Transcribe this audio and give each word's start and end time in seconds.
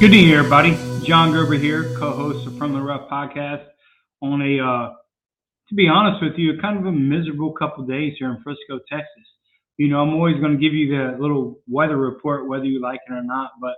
Good 0.00 0.14
evening, 0.14 0.32
everybody. 0.34 0.78
John 1.04 1.30
Gerber 1.30 1.58
here, 1.58 1.94
co-host 1.98 2.46
of 2.46 2.56
From 2.56 2.72
the 2.72 2.80
Rough 2.80 3.10
podcast. 3.10 3.66
On 4.22 4.40
a, 4.40 4.58
uh, 4.58 4.94
to 5.68 5.74
be 5.74 5.88
honest 5.88 6.22
with 6.22 6.38
you, 6.38 6.58
kind 6.58 6.78
of 6.78 6.86
a 6.86 6.90
miserable 6.90 7.52
couple 7.52 7.84
days 7.84 8.14
here 8.18 8.30
in 8.30 8.42
Frisco, 8.42 8.80
Texas. 8.90 9.26
You 9.76 9.88
know, 9.88 10.00
I'm 10.00 10.14
always 10.14 10.40
going 10.40 10.52
to 10.52 10.58
give 10.58 10.72
you 10.72 10.88
the 10.88 11.18
little 11.20 11.60
weather 11.68 11.98
report, 11.98 12.48
whether 12.48 12.64
you 12.64 12.80
like 12.80 13.00
it 13.10 13.12
or 13.12 13.22
not, 13.22 13.50
but 13.60 13.74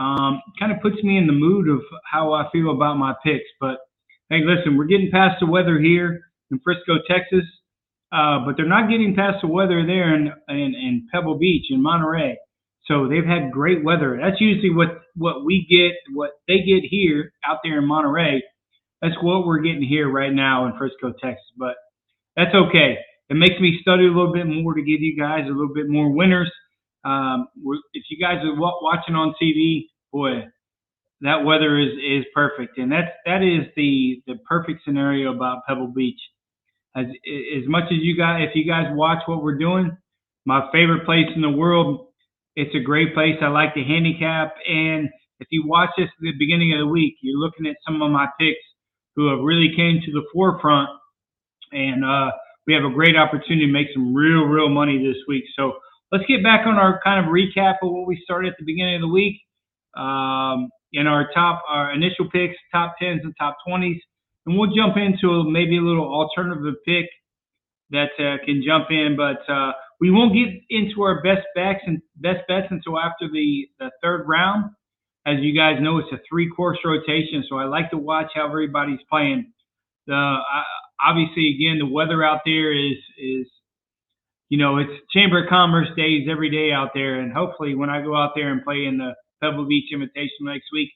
um, 0.00 0.40
kind 0.60 0.70
of 0.70 0.80
puts 0.80 1.02
me 1.02 1.18
in 1.18 1.26
the 1.26 1.32
mood 1.32 1.68
of 1.68 1.80
how 2.08 2.32
I 2.32 2.48
feel 2.52 2.70
about 2.70 2.96
my 2.98 3.12
picks. 3.24 3.50
But 3.60 3.78
hey, 4.30 4.42
listen, 4.44 4.76
we're 4.76 4.84
getting 4.84 5.10
past 5.10 5.40
the 5.40 5.46
weather 5.46 5.80
here 5.80 6.20
in 6.52 6.60
Frisco, 6.60 6.98
Texas, 7.10 7.42
uh, 8.12 8.44
but 8.46 8.56
they're 8.56 8.64
not 8.64 8.88
getting 8.88 9.16
past 9.16 9.38
the 9.42 9.48
weather 9.48 9.84
there 9.84 10.14
in, 10.14 10.32
in, 10.48 10.72
in 10.76 11.08
Pebble 11.12 11.36
Beach 11.36 11.66
in 11.70 11.82
Monterey. 11.82 12.38
So 12.86 13.08
they've 13.08 13.24
had 13.24 13.52
great 13.52 13.84
weather. 13.84 14.18
That's 14.20 14.40
usually 14.40 14.74
what 14.74 15.00
what 15.14 15.44
we 15.44 15.66
get, 15.70 15.92
what 16.14 16.30
they 16.48 16.58
get 16.62 16.82
here 16.82 17.32
out 17.46 17.58
there 17.62 17.78
in 17.78 17.86
Monterey. 17.86 18.42
That's 19.00 19.14
what 19.22 19.46
we're 19.46 19.60
getting 19.60 19.82
here 19.82 20.10
right 20.10 20.32
now 20.32 20.66
in 20.66 20.76
Frisco, 20.76 21.12
Texas. 21.22 21.44
But 21.56 21.74
that's 22.36 22.54
okay. 22.54 22.98
It 23.28 23.34
makes 23.34 23.60
me 23.60 23.78
study 23.80 24.04
a 24.04 24.08
little 24.08 24.32
bit 24.32 24.46
more 24.46 24.74
to 24.74 24.82
give 24.82 25.00
you 25.00 25.16
guys 25.18 25.44
a 25.46 25.52
little 25.52 25.72
bit 25.74 25.88
more 25.88 26.10
winners. 26.10 26.50
Um, 27.04 27.48
if 27.94 28.04
you 28.10 28.18
guys 28.20 28.44
are 28.44 28.54
watching 28.54 29.14
on 29.14 29.34
TV, 29.42 29.86
boy, 30.12 30.46
that 31.20 31.44
weather 31.44 31.78
is 31.78 31.92
is 32.04 32.24
perfect, 32.34 32.78
and 32.78 32.90
that's 32.90 33.10
that 33.26 33.42
is 33.42 33.66
the 33.76 34.22
the 34.26 34.34
perfect 34.48 34.82
scenario 34.84 35.34
about 35.34 35.62
Pebble 35.68 35.92
Beach. 35.94 36.20
As 36.96 37.06
as 37.06 37.66
much 37.68 37.84
as 37.84 37.98
you 38.00 38.16
guys, 38.16 38.48
if 38.48 38.56
you 38.56 38.66
guys 38.66 38.86
watch 38.90 39.22
what 39.26 39.42
we're 39.42 39.58
doing, 39.58 39.96
my 40.44 40.68
favorite 40.72 41.04
place 41.06 41.26
in 41.34 41.42
the 41.42 41.50
world 41.50 42.08
it's 42.56 42.74
a 42.74 42.80
great 42.80 43.14
place. 43.14 43.36
I 43.40 43.48
like 43.48 43.74
the 43.74 43.84
handicap. 43.84 44.54
And 44.68 45.08
if 45.40 45.48
you 45.50 45.64
watch 45.66 45.90
this 45.96 46.06
at 46.06 46.20
the 46.20 46.32
beginning 46.38 46.72
of 46.72 46.80
the 46.80 46.86
week, 46.86 47.16
you're 47.22 47.38
looking 47.38 47.66
at 47.66 47.76
some 47.86 48.00
of 48.02 48.10
my 48.10 48.26
picks 48.38 48.60
who 49.16 49.30
have 49.30 49.40
really 49.40 49.72
came 49.76 50.00
to 50.04 50.12
the 50.12 50.22
forefront. 50.32 50.88
And 51.72 52.04
uh, 52.04 52.30
we 52.66 52.74
have 52.74 52.84
a 52.84 52.90
great 52.92 53.16
opportunity 53.16 53.66
to 53.66 53.72
make 53.72 53.88
some 53.94 54.14
real, 54.14 54.44
real 54.44 54.68
money 54.68 54.98
this 54.98 55.16
week. 55.26 55.44
So 55.56 55.72
let's 56.10 56.24
get 56.26 56.42
back 56.42 56.66
on 56.66 56.76
our 56.76 57.00
kind 57.02 57.24
of 57.24 57.32
recap 57.32 57.76
of 57.82 57.90
what 57.90 58.06
we 58.06 58.20
started 58.24 58.52
at 58.52 58.58
the 58.58 58.64
beginning 58.64 58.96
of 58.96 59.00
the 59.02 59.08
week. 59.08 59.40
Um, 59.96 60.70
in 60.92 61.06
our 61.06 61.30
top, 61.32 61.62
our 61.68 61.92
initial 61.92 62.28
picks, 62.30 62.54
top 62.70 62.94
10s 63.02 63.20
and 63.22 63.34
top 63.38 63.56
20s. 63.66 63.98
And 64.44 64.58
we'll 64.58 64.74
jump 64.74 64.96
into 64.96 65.44
maybe 65.50 65.78
a 65.78 65.80
little 65.80 66.04
alternative 66.04 66.74
pick 66.86 67.06
that 67.90 68.10
uh, 68.18 68.44
can 68.44 68.62
jump 68.64 68.90
in. 68.90 69.16
But 69.16 69.40
uh, 69.50 69.72
we 70.02 70.10
won't 70.10 70.34
get 70.34 70.48
into 70.68 71.02
our 71.02 71.22
best 71.22 71.46
bets 71.54 71.78
and 71.86 72.02
best 72.16 72.40
bets 72.48 72.66
until 72.70 72.98
after 72.98 73.28
the, 73.32 73.68
the 73.78 73.88
third 74.02 74.24
round. 74.26 74.72
As 75.24 75.36
you 75.38 75.56
guys 75.56 75.76
know, 75.80 75.98
it's 75.98 76.10
a 76.12 76.18
three 76.28 76.50
course 76.50 76.78
rotation, 76.84 77.44
so 77.48 77.56
I 77.56 77.66
like 77.66 77.88
to 77.92 77.98
watch 77.98 78.32
how 78.34 78.48
everybody's 78.48 78.98
playing. 79.08 79.52
The 80.08 80.14
uh, 80.16 80.62
obviously 81.06 81.54
again 81.54 81.78
the 81.78 81.86
weather 81.86 82.24
out 82.24 82.40
there 82.44 82.74
is 82.74 82.98
is 83.16 83.46
you 84.48 84.58
know 84.58 84.78
it's 84.78 84.90
Chamber 85.14 85.44
of 85.44 85.48
Commerce 85.48 85.86
days 85.96 86.26
every 86.28 86.50
day 86.50 86.72
out 86.72 86.90
there, 86.94 87.20
and 87.20 87.32
hopefully 87.32 87.76
when 87.76 87.88
I 87.88 88.02
go 88.02 88.16
out 88.16 88.32
there 88.34 88.50
and 88.50 88.64
play 88.64 88.86
in 88.86 88.98
the 88.98 89.14
Pebble 89.40 89.68
Beach 89.68 89.92
Invitation 89.92 90.50
next 90.50 90.66
week, 90.72 90.90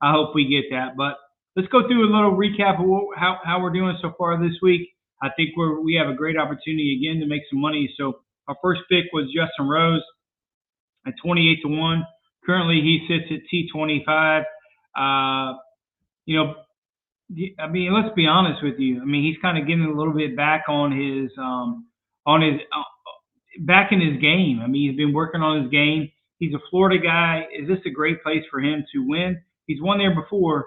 I 0.00 0.12
hope 0.12 0.36
we 0.36 0.46
get 0.46 0.70
that. 0.70 0.94
But 0.96 1.16
let's 1.56 1.66
go 1.66 1.82
through 1.88 2.06
a 2.06 2.14
little 2.14 2.38
recap 2.38 2.78
of 2.78 2.86
what, 2.86 3.18
how 3.18 3.40
how 3.42 3.60
we're 3.60 3.72
doing 3.74 3.98
so 4.00 4.12
far 4.16 4.40
this 4.40 4.56
week. 4.62 4.88
I 5.20 5.30
think 5.36 5.50
we're 5.56 5.80
we 5.80 5.94
have 5.94 6.06
a 6.08 6.16
great 6.16 6.38
opportunity 6.38 7.02
again 7.02 7.18
to 7.18 7.26
make 7.26 7.42
some 7.50 7.60
money. 7.60 7.92
So 7.98 8.20
our 8.48 8.56
first 8.62 8.82
pick 8.90 9.04
was 9.12 9.26
Justin 9.34 9.68
Rose 9.68 10.02
at 11.06 11.14
28 11.24 11.58
to 11.62 11.68
1. 11.68 12.06
Currently, 12.44 12.80
he 12.80 13.06
sits 13.08 13.30
at 13.30 13.40
T25. 13.52 14.44
Uh, 14.96 15.58
you 16.26 16.36
know, 16.36 16.54
I 17.58 17.68
mean, 17.68 17.92
let's 17.94 18.14
be 18.14 18.26
honest 18.26 18.62
with 18.62 18.78
you. 18.78 19.00
I 19.00 19.04
mean, 19.04 19.22
he's 19.24 19.40
kind 19.40 19.58
of 19.58 19.66
getting 19.66 19.84
a 19.84 19.96
little 19.96 20.12
bit 20.12 20.36
back 20.36 20.64
on 20.68 20.92
his 20.92 21.30
um, 21.38 21.86
on 22.26 22.42
his 22.42 22.60
uh, 22.76 22.82
back 23.60 23.92
in 23.92 24.00
his 24.00 24.20
game. 24.20 24.60
I 24.62 24.66
mean, 24.66 24.90
he's 24.90 24.96
been 24.96 25.14
working 25.14 25.40
on 25.40 25.62
his 25.62 25.70
game. 25.70 26.10
He's 26.38 26.54
a 26.54 26.58
Florida 26.70 27.02
guy. 27.02 27.46
Is 27.58 27.68
this 27.68 27.78
a 27.86 27.90
great 27.90 28.22
place 28.22 28.42
for 28.50 28.60
him 28.60 28.84
to 28.92 29.06
win? 29.06 29.40
He's 29.66 29.80
won 29.80 29.98
there 29.98 30.14
before, 30.14 30.66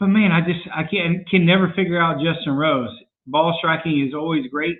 but 0.00 0.06
man, 0.06 0.32
I 0.32 0.40
just 0.40 0.60
I 0.74 0.82
can 0.84 1.24
can 1.30 1.46
never 1.46 1.72
figure 1.76 2.00
out 2.00 2.22
Justin 2.22 2.54
Rose. 2.54 2.90
Ball 3.26 3.54
striking 3.58 4.04
is 4.06 4.14
always 4.14 4.46
great. 4.50 4.78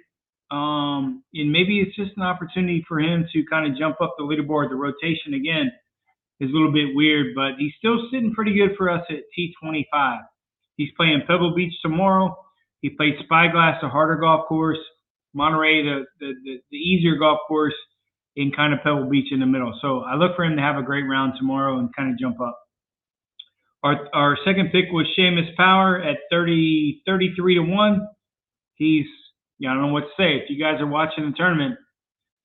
Um, 0.52 1.24
and 1.32 1.50
maybe 1.50 1.80
it's 1.80 1.96
just 1.96 2.12
an 2.18 2.22
opportunity 2.22 2.84
for 2.86 3.00
him 3.00 3.26
to 3.32 3.42
kind 3.48 3.72
of 3.72 3.78
jump 3.78 3.96
up 4.02 4.14
the 4.18 4.24
leaderboard. 4.24 4.68
The 4.68 4.76
rotation 4.76 5.32
again 5.32 5.72
is 6.40 6.50
a 6.50 6.52
little 6.52 6.72
bit 6.72 6.94
weird, 6.94 7.34
but 7.34 7.52
he's 7.58 7.72
still 7.78 7.96
sitting 8.12 8.34
pretty 8.34 8.54
good 8.54 8.76
for 8.76 8.90
us 8.90 9.02
at 9.08 9.24
T25. 9.36 10.18
He's 10.76 10.90
playing 10.96 11.22
Pebble 11.26 11.54
Beach 11.54 11.72
tomorrow. 11.80 12.36
He 12.82 12.90
played 12.90 13.14
Spyglass, 13.24 13.82
a 13.82 13.88
harder 13.88 14.16
golf 14.16 14.46
course. 14.46 14.78
Monterey, 15.34 15.82
the, 15.84 16.04
the, 16.20 16.32
the, 16.44 16.56
the 16.70 16.76
easier 16.76 17.16
golf 17.16 17.38
course 17.48 17.74
in 18.36 18.52
kind 18.52 18.74
of 18.74 18.80
Pebble 18.82 19.08
Beach 19.08 19.32
in 19.32 19.40
the 19.40 19.46
middle. 19.46 19.78
So 19.80 20.00
I 20.00 20.16
look 20.16 20.36
for 20.36 20.44
him 20.44 20.56
to 20.56 20.62
have 20.62 20.76
a 20.76 20.82
great 20.82 21.04
round 21.04 21.34
tomorrow 21.38 21.78
and 21.78 21.94
kind 21.96 22.12
of 22.12 22.18
jump 22.18 22.40
up. 22.42 22.58
Our, 23.82 24.06
our 24.12 24.38
second 24.44 24.70
pick 24.70 24.86
was 24.92 25.06
Seamus 25.18 25.56
Power 25.56 26.00
at 26.02 26.18
30, 26.30 27.02
33 27.06 27.54
to 27.54 27.62
1. 27.62 28.08
He's 28.74 29.06
yeah, 29.62 29.70
I 29.70 29.74
don't 29.74 29.86
know 29.86 29.92
what 29.92 30.00
to 30.00 30.14
say. 30.18 30.42
If 30.42 30.50
you 30.50 30.58
guys 30.58 30.80
are 30.80 30.88
watching 30.88 31.24
the 31.24 31.36
tournament, 31.36 31.78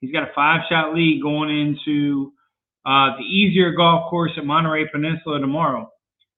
he's 0.02 0.12
got 0.12 0.22
a 0.22 0.32
five 0.36 0.62
shot 0.70 0.94
lead 0.94 1.20
going 1.20 1.50
into 1.50 2.32
uh, 2.86 3.18
the 3.18 3.24
easier 3.24 3.72
golf 3.72 4.12
course 4.12 4.34
at 4.38 4.46
Monterey 4.46 4.86
Peninsula 4.92 5.40
tomorrow. 5.40 5.90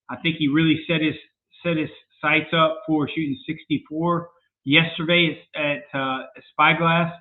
I 0.09 0.15
think 0.23 0.37
he 0.39 0.47
really 0.47 0.79
set 0.87 1.01
his 1.01 1.15
set 1.61 1.75
his 1.75 1.89
sights 2.21 2.53
up 2.55 2.83
for 2.87 3.09
shooting 3.09 3.37
64 3.45 4.29
yesterday 4.63 5.43
at 5.53 5.83
uh, 5.93 6.19
Spyglass. 6.53 7.11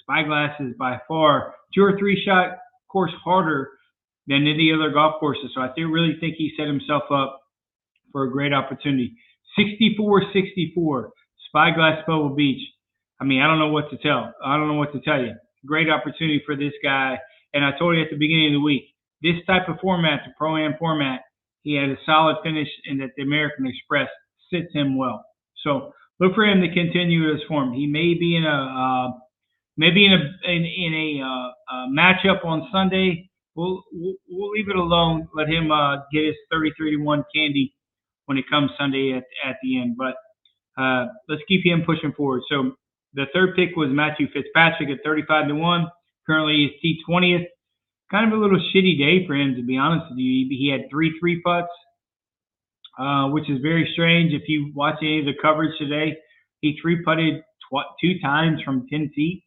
Spyglass 0.00 0.58
is 0.60 0.74
by 0.78 0.96
far 1.06 1.54
two 1.74 1.82
or 1.84 1.98
three 1.98 2.18
shot 2.24 2.56
course 2.90 3.12
harder 3.22 3.72
than 4.26 4.46
any 4.46 4.72
other 4.74 4.90
golf 4.90 5.20
courses. 5.20 5.50
So 5.54 5.60
I 5.60 5.68
think, 5.68 5.92
really 5.92 6.16
think 6.18 6.36
he 6.38 6.54
set 6.56 6.66
himself 6.66 7.02
up 7.12 7.42
for 8.10 8.24
a 8.24 8.30
great 8.30 8.54
opportunity. 8.54 9.12
64-64, 9.58 11.10
Spyglass 11.48 11.98
Pebble 12.06 12.34
Beach. 12.34 12.62
I 13.22 13.24
mean, 13.24 13.40
I 13.40 13.46
don't 13.46 13.60
know 13.60 13.70
what 13.70 13.88
to 13.90 13.96
tell. 13.98 14.34
I 14.44 14.56
don't 14.56 14.66
know 14.66 14.74
what 14.74 14.92
to 14.94 15.00
tell 15.00 15.20
you. 15.20 15.32
Great 15.64 15.88
opportunity 15.88 16.42
for 16.44 16.56
this 16.56 16.72
guy. 16.82 17.16
And 17.54 17.64
I 17.64 17.70
told 17.78 17.94
you 17.94 18.02
at 18.02 18.10
the 18.10 18.16
beginning 18.16 18.48
of 18.48 18.58
the 18.58 18.64
week, 18.64 18.82
this 19.22 19.36
type 19.46 19.68
of 19.68 19.76
format, 19.80 20.22
the 20.26 20.32
pro 20.36 20.56
am 20.56 20.74
format, 20.76 21.20
he 21.62 21.76
had 21.76 21.88
a 21.88 21.96
solid 22.04 22.38
finish 22.42 22.66
and 22.86 23.00
that 23.00 23.10
the 23.16 23.22
American 23.22 23.68
Express 23.68 24.08
sits 24.52 24.74
him 24.74 24.98
well. 24.98 25.24
So 25.62 25.92
look 26.18 26.34
for 26.34 26.44
him 26.44 26.62
to 26.62 26.74
continue 26.74 27.32
his 27.32 27.42
form. 27.46 27.72
He 27.72 27.86
may 27.86 28.14
be 28.14 28.34
in 28.34 28.42
a 28.42 28.48
uh, 28.48 29.12
maybe 29.76 30.04
in 30.04 30.14
a 30.14 30.50
in, 30.50 30.64
in 30.64 30.92
a, 30.92 31.24
uh, 31.24 31.76
a 31.76 31.88
matchup 31.96 32.44
on 32.44 32.68
Sunday. 32.72 33.30
We'll, 33.54 33.84
we'll, 33.92 34.14
we'll 34.30 34.50
leave 34.50 34.68
it 34.68 34.74
alone. 34.74 35.28
Let 35.32 35.46
him 35.48 35.70
uh, 35.70 35.98
get 36.12 36.24
his 36.24 36.34
33 36.50 36.96
1 36.96 37.24
candy 37.32 37.72
when 38.26 38.36
it 38.36 38.46
comes 38.50 38.72
Sunday 38.76 39.12
at 39.12 39.22
at 39.48 39.58
the 39.62 39.80
end. 39.80 39.96
But 39.96 40.16
uh, 40.76 41.06
let's 41.28 41.42
keep 41.46 41.64
him 41.64 41.84
pushing 41.86 42.12
forward. 42.14 42.42
So 42.50 42.72
the 43.14 43.26
third 43.34 43.54
pick 43.56 43.76
was 43.76 43.90
Matthew 43.90 44.26
Fitzpatrick 44.32 44.88
at 44.90 45.04
35 45.04 45.48
to 45.48 45.54
1. 45.54 45.86
Currently 46.26 46.72
he's 46.80 46.98
T20th. 47.08 47.46
Kind 48.10 48.32
of 48.32 48.38
a 48.38 48.42
little 48.42 48.60
shitty 48.74 48.98
day 48.98 49.26
for 49.26 49.34
him, 49.34 49.54
to 49.56 49.62
be 49.62 49.76
honest 49.76 50.06
with 50.10 50.18
you. 50.18 50.46
He 50.50 50.70
had 50.70 50.90
three 50.90 51.16
three 51.18 51.40
putts, 51.40 51.72
uh, 52.98 53.28
which 53.28 53.48
is 53.48 53.58
very 53.62 53.88
strange. 53.92 54.32
If 54.32 54.42
you 54.48 54.70
watch 54.74 54.96
any 55.02 55.20
of 55.20 55.26
the 55.26 55.32
coverage 55.40 55.76
today, 55.78 56.16
he 56.60 56.78
three 56.80 57.02
putted 57.02 57.40
tw- 57.40 57.88
two 58.00 58.18
times 58.20 58.60
from 58.62 58.86
10 58.88 59.12
feet. 59.14 59.44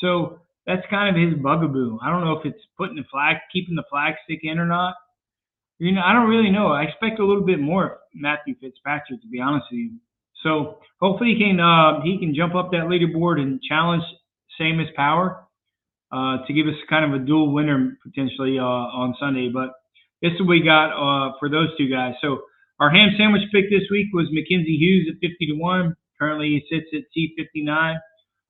So 0.00 0.38
that's 0.66 0.82
kind 0.90 1.14
of 1.14 1.20
his 1.20 1.40
bugaboo. 1.42 1.98
I 2.02 2.10
don't 2.10 2.24
know 2.24 2.38
if 2.38 2.46
it's 2.46 2.62
putting 2.78 2.96
the 2.96 3.04
flag, 3.10 3.36
keeping 3.52 3.74
the 3.74 3.84
flag 3.90 4.14
stick 4.24 4.40
in 4.42 4.58
or 4.58 4.66
not. 4.66 4.94
You 5.78 5.92
know, 5.92 6.02
I 6.04 6.12
don't 6.12 6.28
really 6.28 6.50
know. 6.50 6.68
I 6.68 6.84
expect 6.84 7.18
a 7.18 7.26
little 7.26 7.44
bit 7.44 7.60
more 7.60 7.84
of 7.86 7.98
Matthew 8.14 8.54
Fitzpatrick, 8.60 9.20
to 9.20 9.28
be 9.28 9.40
honest 9.40 9.66
with 9.70 9.80
you. 9.80 9.90
So 10.44 10.78
hopefully 11.00 11.34
he 11.34 11.44
can 11.44 11.58
uh, 11.58 12.02
he 12.04 12.18
can 12.20 12.34
jump 12.34 12.54
up 12.54 12.70
that 12.70 12.84
leaderboard 12.84 13.40
and 13.40 13.60
challenge 13.62 14.04
Seamus 14.60 14.94
Power 14.94 15.44
uh, 16.12 16.46
to 16.46 16.52
give 16.52 16.66
us 16.66 16.74
kind 16.88 17.04
of 17.04 17.20
a 17.20 17.24
dual 17.24 17.52
winner 17.52 17.98
potentially 18.04 18.58
uh, 18.58 18.62
on 18.62 19.16
Sunday. 19.18 19.50
But 19.52 19.70
this 20.22 20.32
is 20.34 20.40
what 20.40 20.50
we 20.50 20.62
got 20.62 20.92
uh, 20.92 21.32
for 21.40 21.48
those 21.48 21.68
two 21.76 21.90
guys. 21.90 22.14
So 22.22 22.42
our 22.78 22.90
ham 22.90 23.10
sandwich 23.18 23.42
pick 23.52 23.70
this 23.70 23.88
week 23.90 24.08
was 24.12 24.28
Mackenzie 24.30 24.76
Hughes 24.76 25.08
at 25.10 25.20
50 25.20 25.46
to 25.46 25.54
one. 25.54 25.96
Currently 26.20 26.46
he 26.46 26.62
sits 26.70 26.86
at 26.94 27.02
T59. 27.16 27.96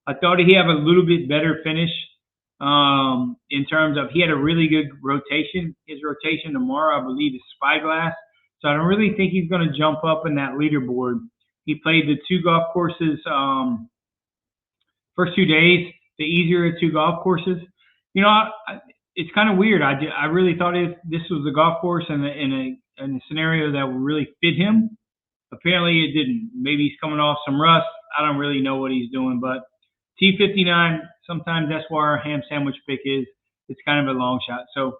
I 0.06 0.14
thought 0.14 0.38
he 0.38 0.54
had 0.54 0.66
a 0.66 0.72
little 0.72 1.06
bit 1.06 1.28
better 1.28 1.60
finish 1.64 1.90
um, 2.60 3.36
in 3.50 3.64
terms 3.66 3.96
of 3.98 4.10
he 4.12 4.20
had 4.20 4.30
a 4.30 4.36
really 4.36 4.68
good 4.68 4.88
rotation. 5.02 5.74
His 5.86 6.00
rotation 6.04 6.52
tomorrow, 6.52 7.00
I 7.00 7.02
believe, 7.04 7.34
is 7.34 7.40
Spyglass. 7.56 8.12
So 8.60 8.68
I 8.68 8.74
don't 8.74 8.86
really 8.86 9.14
think 9.16 9.32
he's 9.32 9.48
going 9.48 9.66
to 9.66 9.76
jump 9.76 10.04
up 10.04 10.26
in 10.26 10.36
that 10.36 10.52
leaderboard. 10.52 11.20
He 11.64 11.76
played 11.82 12.06
the 12.08 12.16
two 12.28 12.42
golf 12.42 12.72
courses 12.72 13.20
um, 13.30 13.88
first 15.16 15.32
two 15.36 15.46
days, 15.46 15.92
the 16.18 16.24
easier 16.24 16.66
of 16.66 16.74
two 16.80 16.92
golf 16.92 17.22
courses. 17.22 17.58
You 18.14 18.22
know, 18.22 18.28
I, 18.28 18.48
it's 19.16 19.30
kind 19.34 19.50
of 19.50 19.58
weird. 19.58 19.82
I, 19.82 19.94
I 20.16 20.26
really 20.26 20.56
thought 20.58 20.74
this 21.08 21.22
was 21.30 21.46
a 21.50 21.54
golf 21.54 21.80
course 21.80 22.04
in 22.08 22.24
a, 22.24 22.28
in 22.28 22.52
a 22.52 23.04
in 23.04 23.16
a 23.16 23.20
scenario 23.28 23.72
that 23.72 23.86
would 23.86 24.02
really 24.02 24.28
fit 24.40 24.56
him. 24.56 24.96
Apparently, 25.52 26.04
it 26.04 26.12
didn't. 26.12 26.50
Maybe 26.54 26.84
he's 26.88 26.98
coming 27.00 27.20
off 27.20 27.38
some 27.46 27.60
rust. 27.60 27.86
I 28.18 28.26
don't 28.26 28.38
really 28.38 28.60
know 28.60 28.76
what 28.76 28.90
he's 28.90 29.10
doing, 29.10 29.40
but 29.40 29.64
T59. 30.22 31.00
Sometimes 31.26 31.68
that's 31.70 31.84
where 31.88 32.04
our 32.04 32.18
ham 32.18 32.42
sandwich 32.48 32.76
pick 32.88 33.00
is. 33.04 33.26
It's 33.68 33.80
kind 33.86 34.06
of 34.06 34.14
a 34.14 34.18
long 34.18 34.40
shot. 34.46 34.66
So, 34.74 34.98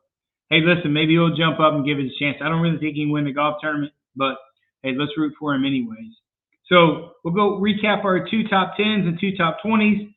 hey, 0.50 0.60
listen, 0.62 0.92
maybe 0.92 1.12
he'll 1.12 1.36
jump 1.36 1.60
up 1.60 1.74
and 1.74 1.84
give 1.84 1.98
it 1.98 2.06
a 2.06 2.18
chance. 2.18 2.38
I 2.42 2.48
don't 2.48 2.62
really 2.62 2.78
think 2.78 2.96
he 2.96 3.04
can 3.04 3.12
win 3.12 3.24
the 3.26 3.32
golf 3.32 3.56
tournament, 3.60 3.92
but 4.16 4.36
hey, 4.82 4.94
let's 4.96 5.12
root 5.18 5.34
for 5.38 5.54
him 5.54 5.64
anyways. 5.64 6.14
So 6.68 7.12
we'll 7.24 7.34
go 7.34 7.60
recap 7.60 8.04
our 8.04 8.28
two 8.28 8.48
top 8.48 8.76
tens 8.76 9.06
and 9.06 9.18
two 9.20 9.36
top 9.36 9.58
twenties. 9.64 10.08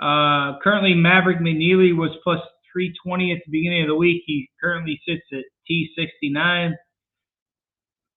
Uh, 0.00 0.58
currently, 0.62 0.94
Maverick 0.94 1.38
McNealy 1.38 1.94
was 1.94 2.10
plus 2.24 2.40
320 2.72 3.32
at 3.32 3.38
the 3.44 3.52
beginning 3.52 3.82
of 3.82 3.88
the 3.88 3.94
week. 3.94 4.22
He 4.26 4.48
currently 4.60 5.00
sits 5.06 5.22
at 5.32 5.44
T69. 5.70 6.72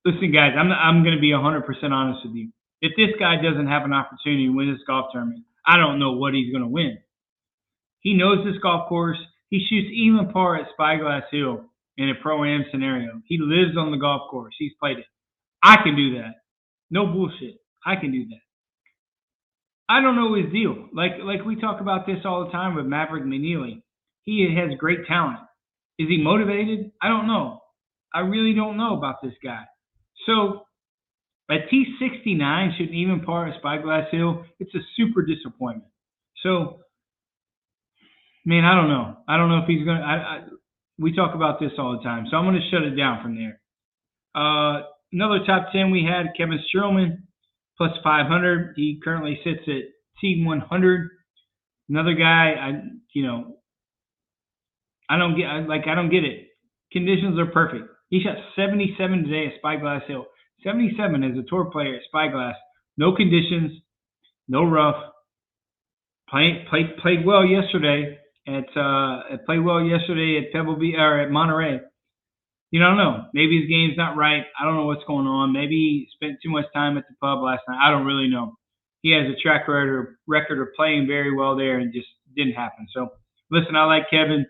Listen, 0.06 0.32
guys, 0.32 0.54
I'm 0.58 0.72
I'm 0.72 1.04
going 1.04 1.16
to 1.16 1.22
be 1.22 1.32
100% 1.32 1.64
honest 1.92 2.26
with 2.26 2.36
you. 2.36 2.50
If 2.82 2.94
this 2.96 3.16
guy 3.20 3.36
doesn't 3.42 3.68
have 3.68 3.84
an 3.84 3.94
opportunity 3.94 4.48
to 4.48 4.54
win 4.54 4.72
this 4.72 4.82
golf 4.88 5.08
tournament, 5.12 5.44
I 5.66 5.78
don't 5.78 6.00
know 6.00 6.14
what 6.14 6.34
he's 6.34 6.52
going 6.52 6.64
to 6.64 6.70
win. 6.70 6.98
He 8.02 8.14
knows 8.14 8.46
this 8.46 8.62
golf 8.62 8.88
course. 8.88 9.18
He 9.50 9.60
shoots 9.60 9.90
even 9.94 10.32
par 10.32 10.58
at 10.58 10.68
Spyglass 10.74 11.24
Hill 11.32 11.66
in 11.98 12.10
a 12.10 12.16
pro 12.22 12.44
am 12.44 12.66
scenario. 12.72 13.22
He 13.26 13.38
lives 13.40 13.78
on 13.78 13.92
the 13.92 13.98
golf 13.98 14.30
course. 14.30 14.54
He's 14.60 14.74
played 14.80 15.00
it. 15.00 15.06
I 15.64 15.78
can 15.78 15.96
do 15.96 16.16
that. 16.20 16.36
No 16.92 17.08
bullshit. 17.08 17.58
I 17.86 17.96
can 17.96 18.12
do 18.12 18.26
that. 18.28 18.40
I 19.88 20.02
don't 20.02 20.16
know 20.16 20.34
his 20.34 20.52
deal. 20.52 20.90
Like 20.94 21.14
like 21.24 21.46
we 21.46 21.60
talk 21.60 21.82
about 21.82 22.08
this 22.08 22.26
all 22.26 22.46
the 22.46 22.52
time 22.52 22.76
with 22.76 22.86
Maverick 22.86 23.24
McNealy. 23.24 23.84
He 24.24 24.56
has 24.58 24.78
great 24.80 25.06
talent. 25.08 25.40
Is 26.00 26.08
he 26.10 26.22
motivated? 26.22 26.92
I 27.02 27.10
don't 27.10 27.28
know. 27.28 27.62
I 28.14 28.22
really 28.22 28.54
don't 28.56 28.78
know 28.78 28.98
about 28.98 29.22
this 29.22 29.34
guy. 29.44 29.64
So 30.26 30.66
at 31.50 31.70
T69, 31.72 32.78
shouldn't 32.78 32.96
even 32.96 33.22
par 33.22 33.48
at 33.48 33.60
Spyglass 33.60 34.08
Hill. 34.12 34.46
It's 34.60 34.74
a 34.74 34.80
super 34.98 35.22
disappointment. 35.24 35.92
So, 36.42 36.80
man, 38.46 38.66
I 38.66 38.74
don't 38.76 38.90
know. 38.90 39.18
I 39.28 39.38
don't 39.38 39.50
know 39.50 39.60
if 39.60 39.68
he's 39.68 39.86
gonna. 39.86 40.02
I, 40.02 40.14
I, 40.14 40.40
we 40.98 41.16
talk 41.16 41.36
about 41.36 41.60
this 41.60 41.72
all 41.78 41.98
the 41.98 42.04
time, 42.04 42.26
so 42.32 42.38
I'm 42.38 42.46
gonna 42.46 42.68
shut 42.72 42.82
it 42.82 42.96
down 42.96 43.22
from 43.22 43.36
there. 43.36 43.60
Uh, 44.34 44.84
another 45.12 45.46
top 45.46 45.72
ten 45.72 45.92
we 45.92 46.04
had 46.04 46.36
Kevin 46.36 46.60
Streelman 46.74 47.24
plus 47.78 47.92
500. 48.04 48.74
He 48.76 49.00
currently 49.04 49.40
sits 49.44 49.62
at 49.68 49.84
T100. 50.24 51.08
Another 51.90 52.14
guy, 52.14 52.54
I 52.60 52.82
you 53.14 53.26
know, 53.26 53.58
I 55.10 55.18
don't 55.18 55.38
get 55.38 55.48
like 55.68 55.88
I 55.88 55.96
don't 55.96 56.10
get 56.10 56.24
it. 56.24 56.48
Conditions 56.92 57.38
are 57.40 57.46
perfect. 57.46 57.86
He 58.10 58.22
shot 58.22 58.38
77 58.56 59.24
today 59.24 59.48
at 59.48 59.60
Spyglass 59.60 60.04
Hill. 60.08 60.26
77 60.64 61.24
as 61.24 61.38
a 61.38 61.44
tour 61.48 61.66
player 61.66 61.96
at 61.96 62.02
Spyglass. 62.08 62.56
No 62.98 63.16
conditions, 63.16 63.72
no 64.48 64.64
rough. 64.64 64.96
Played 66.30 66.66
played 66.70 66.98
played 67.02 67.26
well 67.26 67.46
yesterday 67.46 68.18
at 68.48 68.66
uh 68.76 69.38
played 69.46 69.64
well 69.64 69.82
yesterday 69.82 70.40
at 70.40 70.52
Pebble 70.54 70.78
Beach 70.78 70.96
or 70.98 71.20
at 71.20 71.30
Monterey 71.30 71.82
you 72.72 72.80
don't 72.80 72.98
know. 72.98 73.26
Maybe 73.34 73.60
his 73.60 73.70
game's 73.70 73.98
not 73.98 74.18
right. 74.18 74.44
I 74.60 74.66
don't 74.66 74.76
know 74.76 74.86
what's 74.86 75.04
going 75.06 75.28
on. 75.28 75.54
Maybe 75.54 75.76
he 75.76 76.08
spent 76.14 76.40
too 76.44 76.50
much 76.50 76.66
time 76.74 76.98
at 76.98 77.06
the 77.08 77.16
pub 77.22 77.42
last 77.42 77.62
night. 77.70 77.80
I 77.82 77.92
don't 77.92 78.06
really 78.06 78.28
know. 78.28 78.58
He 79.02 79.12
has 79.12 79.28
a 79.30 79.40
track 79.42 79.68
record 79.68 80.18
record 80.28 80.60
of 80.60 80.74
playing 80.76 81.08
very 81.08 81.34
well 81.36 81.56
there 81.56 81.78
and 81.78 81.94
just 81.94 82.08
didn't 82.36 82.54
happen. 82.54 82.88
So 82.94 83.10
listen, 83.52 83.76
I 83.76 83.86
like 83.86 84.10
Kevin. 84.10 84.46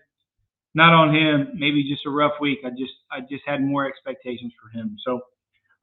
Not 0.74 0.92
on 0.92 1.14
him. 1.14 1.52
Maybe 1.54 1.88
just 1.88 2.04
a 2.06 2.10
rough 2.10 2.34
week. 2.40 2.58
I 2.64 2.70
just 2.70 2.92
I 3.10 3.20
just 3.20 3.44
had 3.46 3.62
more 3.62 3.86
expectations 3.86 4.52
for 4.60 4.76
him. 4.76 4.96
So 5.04 5.20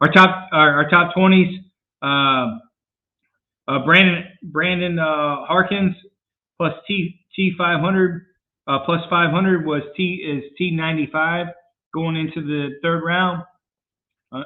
our 0.02 0.12
top 0.12 0.50
our, 0.52 0.74
our 0.74 0.90
top 0.90 1.14
twenties. 1.14 1.60
Uh, 2.02 2.58
uh, 3.68 3.80
Brandon 3.86 4.26
Brandon 4.44 5.00
uh, 5.00 5.46
Harkins 5.46 5.96
plus 6.58 6.74
T 6.88 7.22
T 7.36 7.54
five 7.58 7.80
hundred 7.80 8.26
uh, 8.68 8.80
plus 8.86 9.02
five 9.10 9.32
hundred 9.32 9.66
was 9.66 9.82
T 9.96 10.16
is 10.16 10.52
T 10.58 10.72
ninety 10.72 11.08
five 11.12 11.48
going 11.94 12.16
into 12.16 12.42
the 12.42 12.76
third 12.82 13.04
round. 13.04 13.44
Uh, 14.32 14.44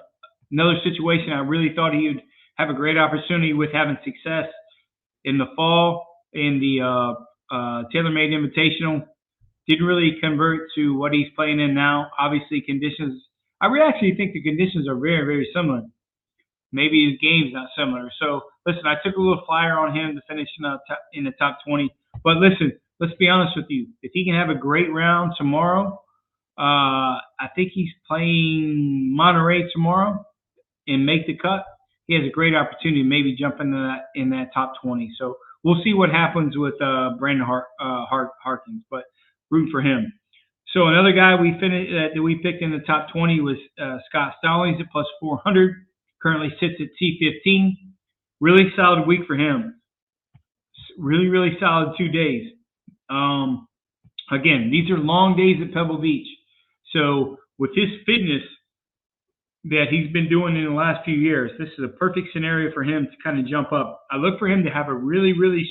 another 0.51 0.75
situation 0.83 1.31
I 1.31 1.39
really 1.39 1.73
thought 1.75 1.93
he 1.93 2.07
would 2.07 2.21
have 2.57 2.69
a 2.69 2.73
great 2.73 2.97
opportunity 2.97 3.53
with 3.53 3.71
having 3.71 3.97
success 4.03 4.49
in 5.23 5.37
the 5.37 5.45
fall 5.55 6.05
in 6.33 6.59
the 6.59 6.81
uh, 6.83 7.55
uh, 7.55 7.83
TaylorMade 7.93 8.31
Invitational. 8.31 9.05
Didn't 9.67 9.85
really 9.85 10.17
convert 10.21 10.69
to 10.75 10.97
what 10.97 11.13
he's 11.13 11.27
playing 11.35 11.59
in 11.59 11.73
now. 11.73 12.09
Obviously, 12.19 12.61
conditions. 12.61 13.21
I 13.61 13.67
really 13.67 13.87
actually 13.87 14.15
think 14.15 14.33
the 14.33 14.41
conditions 14.41 14.87
are 14.87 14.95
very, 14.95 15.25
very 15.25 15.49
similar. 15.53 15.81
Maybe 16.71 17.09
his 17.09 17.19
game's 17.21 17.53
not 17.53 17.69
similar. 17.77 18.11
So 18.19 18.41
listen, 18.65 18.83
I 18.85 18.95
took 19.03 19.15
a 19.15 19.19
little 19.19 19.43
flyer 19.45 19.77
on 19.77 19.95
him 19.95 20.15
to 20.15 20.21
finish 20.27 20.49
in 20.59 20.63
the 20.63 20.77
top, 20.87 20.99
in 21.13 21.23
the 21.23 21.31
top 21.31 21.59
20. 21.67 21.89
But 22.23 22.37
listen, 22.37 22.73
let's 22.99 23.13
be 23.15 23.29
honest 23.29 23.55
with 23.55 23.65
you. 23.69 23.87
If 24.01 24.11
he 24.13 24.25
can 24.25 24.35
have 24.35 24.49
a 24.49 24.59
great 24.59 24.91
round 24.91 25.33
tomorrow, 25.37 26.01
uh, 26.57 27.21
I 27.39 27.47
think 27.55 27.71
he's 27.73 27.89
playing 28.07 29.13
Monterey 29.15 29.69
tomorrow 29.71 30.25
and 30.87 31.05
make 31.05 31.27
the 31.27 31.37
cut. 31.37 31.65
He 32.07 32.15
has 32.15 32.23
a 32.25 32.31
great 32.31 32.55
opportunity 32.55 33.03
to 33.03 33.07
maybe 33.07 33.35
jump 33.35 33.59
into 33.59 33.77
that 33.77 34.05
in 34.15 34.29
that 34.31 34.53
top 34.53 34.73
20. 34.81 35.11
So 35.19 35.35
we'll 35.63 35.81
see 35.83 35.93
what 35.93 36.09
happens 36.09 36.57
with 36.57 36.73
uh, 36.81 37.11
Brandon 37.19 37.45
Hart, 37.45 37.65
uh, 37.79 38.05
Hart, 38.05 38.29
Harkins, 38.43 38.83
but 38.89 39.03
root 39.51 39.69
for 39.71 39.81
him. 39.81 40.13
So 40.73 40.87
another 40.87 41.11
guy 41.11 41.39
we 41.39 41.57
finished 41.59 41.91
that 41.91 42.21
we 42.21 42.35
picked 42.41 42.61
in 42.61 42.71
the 42.71 42.83
top 42.85 43.07
20 43.13 43.39
was 43.41 43.57
uh, 43.81 43.97
Scott 44.09 44.33
Stallings 44.39 44.79
at 44.79 44.91
plus 44.91 45.05
400. 45.19 45.75
Currently 46.21 46.49
sits 46.59 46.75
at 46.79 46.87
T15. 47.01 47.71
Really 48.41 48.71
solid 48.75 49.07
week 49.07 49.21
for 49.27 49.35
him. 49.35 49.75
Really, 50.97 51.27
really 51.27 51.57
solid 51.59 51.95
two 51.97 52.09
days. 52.09 52.51
Um, 53.09 53.67
again, 54.31 54.69
these 54.71 54.89
are 54.89 54.97
long 54.97 55.37
days 55.37 55.57
at 55.61 55.73
Pebble 55.73 55.99
Beach. 55.99 56.27
So 56.93 57.37
with 57.57 57.71
his 57.75 57.89
fitness 58.05 58.43
that 59.65 59.85
he's 59.89 60.11
been 60.13 60.29
doing 60.29 60.55
in 60.55 60.65
the 60.65 60.71
last 60.71 61.03
few 61.03 61.15
years, 61.15 61.51
this 61.59 61.69
is 61.77 61.83
a 61.83 61.97
perfect 61.97 62.29
scenario 62.33 62.73
for 62.73 62.83
him 62.83 63.05
to 63.05 63.23
kind 63.23 63.39
of 63.39 63.47
jump 63.47 63.71
up. 63.71 64.01
I 64.11 64.17
look 64.17 64.39
for 64.39 64.47
him 64.47 64.63
to 64.63 64.69
have 64.69 64.87
a 64.87 64.93
really, 64.93 65.33
really 65.33 65.67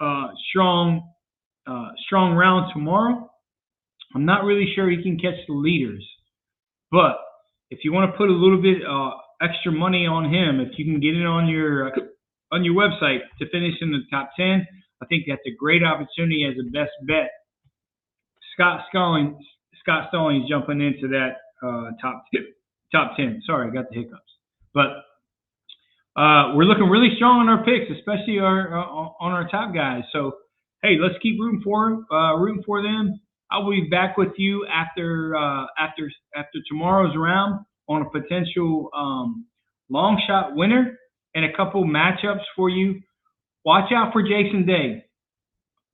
uh, 0.00 0.28
strong, 0.50 1.10
uh, 1.66 1.88
strong 2.06 2.34
round 2.34 2.72
tomorrow. 2.72 3.28
I'm 4.14 4.24
not 4.24 4.44
really 4.44 4.72
sure 4.74 4.88
he 4.88 5.02
can 5.02 5.18
catch 5.18 5.38
the 5.48 5.54
leaders, 5.54 6.06
but 6.90 7.16
if 7.70 7.80
you 7.82 7.92
want 7.92 8.10
to 8.10 8.16
put 8.16 8.28
a 8.28 8.32
little 8.32 8.62
bit 8.62 8.78
uh, 8.86 9.10
extra 9.42 9.72
money 9.72 10.06
on 10.06 10.32
him, 10.32 10.60
if 10.60 10.78
you 10.78 10.84
can 10.84 11.00
get 11.00 11.16
it 11.16 11.26
on 11.26 11.48
your 11.48 11.88
uh, 11.88 12.00
on 12.52 12.64
your 12.64 12.74
website 12.74 13.20
to 13.40 13.50
finish 13.50 13.74
in 13.80 13.90
the 13.90 13.98
top 14.10 14.30
10, 14.38 14.64
I 15.02 15.06
think 15.06 15.24
that's 15.26 15.42
a 15.46 15.54
great 15.58 15.82
opportunity 15.82 16.46
as 16.48 16.54
a 16.60 16.70
best 16.70 16.92
bet. 17.06 17.30
Scott 18.54 18.82
Stallings, 18.88 19.36
Scott 19.86 20.08
Stallings 20.08 20.48
jumping 20.48 20.80
into 20.80 21.06
that 21.08 21.36
uh, 21.62 21.90
top 22.02 22.24
top 22.90 23.16
ten. 23.16 23.40
Sorry, 23.46 23.68
I 23.68 23.72
got 23.72 23.88
the 23.90 23.96
hiccups. 23.96 24.20
But 24.74 25.04
uh, 26.20 26.54
we're 26.54 26.64
looking 26.64 26.88
really 26.88 27.14
strong 27.16 27.40
on 27.40 27.48
our 27.48 27.64
picks, 27.64 27.90
especially 27.96 28.40
our 28.40 28.76
uh, 28.76 28.82
on 29.20 29.32
our 29.32 29.48
top 29.48 29.72
guys. 29.74 30.02
So 30.12 30.32
hey, 30.82 30.96
let's 31.00 31.14
keep 31.22 31.38
rooting 31.38 31.62
for 31.62 32.04
uh, 32.10 32.36
rooting 32.36 32.64
for 32.66 32.82
them. 32.82 33.20
I'll 33.50 33.70
be 33.70 33.86
back 33.88 34.16
with 34.16 34.32
you 34.38 34.66
after 34.66 35.36
uh, 35.36 35.66
after 35.78 36.10
after 36.34 36.58
tomorrow's 36.68 37.16
round 37.16 37.64
on 37.88 38.02
a 38.02 38.10
potential 38.10 38.90
um, 38.96 39.46
long 39.88 40.20
shot 40.26 40.56
winner 40.56 40.98
and 41.34 41.44
a 41.44 41.56
couple 41.56 41.84
matchups 41.84 42.42
for 42.56 42.68
you. 42.68 43.00
Watch 43.64 43.92
out 43.92 44.12
for 44.12 44.22
Jason 44.22 44.66
Day. 44.66 45.05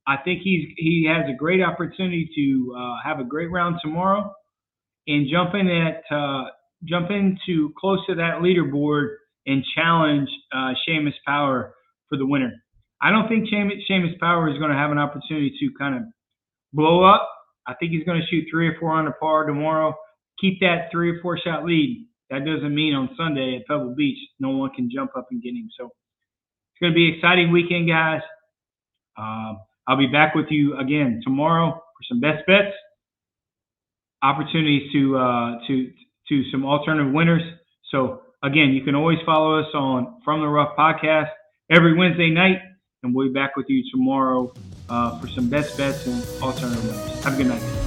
I 0.06 0.16
think 0.24 0.42
he's 0.42 0.68
he 0.76 1.08
has 1.08 1.28
a 1.28 1.36
great 1.36 1.62
opportunity 1.62 2.28
to 2.34 2.74
uh, 2.76 2.94
have 3.04 3.20
a 3.20 3.24
great 3.24 3.50
round 3.50 3.76
tomorrow 3.82 4.32
and 5.06 5.28
jump 5.30 5.54
in 5.54 5.68
at 5.68 6.02
uh, 6.14 6.44
jump 6.84 7.10
into 7.10 7.72
close 7.78 8.04
to 8.06 8.14
that 8.16 8.40
leaderboard 8.40 9.14
and 9.46 9.64
challenge 9.74 10.28
uh, 10.52 10.72
Seamus 10.86 11.14
Power 11.26 11.74
for 12.08 12.18
the 12.18 12.26
winner. 12.26 12.52
I 13.00 13.10
don't 13.10 13.28
think 13.28 13.48
Seamus, 13.48 13.80
Seamus 13.90 14.18
Power 14.20 14.48
is 14.48 14.58
going 14.58 14.70
to 14.70 14.76
have 14.76 14.90
an 14.90 14.98
opportunity 14.98 15.52
to 15.60 15.70
kind 15.78 15.96
of 15.96 16.02
blow 16.72 17.04
up. 17.04 17.28
I 17.66 17.74
think 17.74 17.92
he's 17.92 18.04
going 18.04 18.20
to 18.20 18.26
shoot 18.26 18.46
three 18.50 18.68
or 18.68 18.76
four 18.78 18.96
under 18.96 19.12
par 19.12 19.46
tomorrow. 19.46 19.94
Keep 20.40 20.60
that 20.60 20.88
three 20.90 21.10
or 21.10 21.20
four 21.20 21.38
shot 21.38 21.64
lead. 21.64 22.06
That 22.30 22.44
doesn't 22.44 22.74
mean 22.74 22.94
on 22.94 23.10
Sunday 23.16 23.56
at 23.56 23.66
Pebble 23.66 23.94
Beach 23.96 24.18
no 24.40 24.50
one 24.50 24.70
can 24.74 24.90
jump 24.92 25.10
up 25.16 25.26
and 25.30 25.42
get 25.42 25.50
him. 25.50 25.68
So 25.78 25.86
it's 25.86 26.80
going 26.80 26.92
to 26.92 26.94
be 26.94 27.08
an 27.08 27.14
exciting 27.14 27.52
weekend, 27.52 27.88
guys. 27.88 28.22
Uh, 29.16 29.54
I'll 29.88 29.98
be 29.98 30.06
back 30.06 30.34
with 30.34 30.46
you 30.50 30.76
again 30.78 31.20
tomorrow 31.24 31.72
for 31.72 32.04
some 32.08 32.20
best 32.20 32.46
bets, 32.46 32.74
opportunities 34.22 34.92
to 34.92 35.16
uh, 35.16 35.66
to 35.66 35.90
to 36.28 36.50
some 36.50 36.64
alternative 36.64 37.12
winners. 37.12 37.42
So 37.90 38.22
again, 38.42 38.70
you 38.70 38.82
can 38.82 38.94
always 38.94 39.18
follow 39.26 39.58
us 39.58 39.66
on 39.74 40.20
From 40.24 40.40
the 40.40 40.48
Rough 40.48 40.76
podcast 40.76 41.30
every 41.70 41.96
Wednesday 41.96 42.30
night, 42.30 42.58
and 43.02 43.14
we'll 43.14 43.28
be 43.28 43.32
back 43.32 43.56
with 43.56 43.66
you 43.68 43.82
tomorrow 43.90 44.52
uh, 44.88 45.18
for 45.18 45.28
some 45.28 45.48
best 45.48 45.76
bets 45.76 46.06
and 46.06 46.42
alternative 46.42 46.84
winners. 46.84 47.24
Have 47.24 47.34
a 47.34 47.36
good 47.36 47.48
night. 47.48 47.81